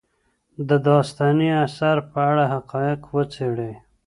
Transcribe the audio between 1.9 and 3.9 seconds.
په اړه حقایق وڅېړئ.